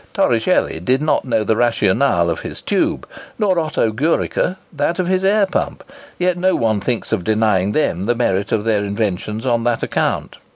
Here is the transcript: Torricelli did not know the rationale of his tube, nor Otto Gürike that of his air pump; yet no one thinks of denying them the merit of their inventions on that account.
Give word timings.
Torricelli 0.15 0.79
did 0.83 0.99
not 0.99 1.25
know 1.25 1.43
the 1.43 1.55
rationale 1.55 2.27
of 2.31 2.39
his 2.39 2.59
tube, 2.59 3.07
nor 3.37 3.59
Otto 3.59 3.91
Gürike 3.91 4.57
that 4.73 4.97
of 4.97 5.05
his 5.05 5.23
air 5.23 5.45
pump; 5.45 5.83
yet 6.17 6.39
no 6.39 6.55
one 6.55 6.81
thinks 6.81 7.11
of 7.11 7.23
denying 7.23 7.73
them 7.73 8.07
the 8.07 8.15
merit 8.15 8.51
of 8.51 8.65
their 8.65 8.83
inventions 8.83 9.45
on 9.45 9.63
that 9.65 9.83
account. 9.83 10.37